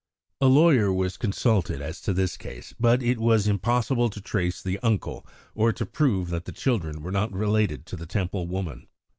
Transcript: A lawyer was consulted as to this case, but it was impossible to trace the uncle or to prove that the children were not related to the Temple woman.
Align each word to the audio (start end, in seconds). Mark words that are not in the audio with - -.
A 0.41 0.47
lawyer 0.47 0.91
was 0.91 1.15
consulted 1.15 1.79
as 1.79 2.01
to 2.01 2.11
this 2.11 2.35
case, 2.35 2.73
but 2.79 3.03
it 3.03 3.19
was 3.19 3.47
impossible 3.47 4.09
to 4.09 4.19
trace 4.19 4.59
the 4.59 4.79
uncle 4.79 5.27
or 5.53 5.71
to 5.73 5.85
prove 5.85 6.29
that 6.31 6.45
the 6.45 6.51
children 6.51 7.03
were 7.03 7.11
not 7.11 7.31
related 7.31 7.85
to 7.85 7.95
the 7.95 8.07
Temple 8.07 8.47
woman. 8.47 8.87